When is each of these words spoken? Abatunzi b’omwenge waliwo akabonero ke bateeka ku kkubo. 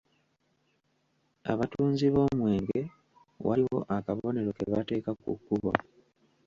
Abatunzi 1.51 2.05
b’omwenge 2.13 2.79
waliwo 3.47 3.79
akabonero 3.97 4.49
ke 4.57 4.65
bateeka 4.73 5.11
ku 5.21 5.29
kkubo. 5.37 5.71